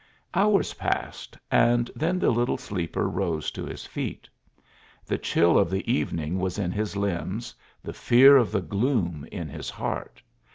[0.33, 4.27] Hours passed, and then the little sleeper rose to his feet.
[5.05, 9.47] The chill of the evening was in his limbs, the fear of the gloom in
[9.47, 10.23] his heart.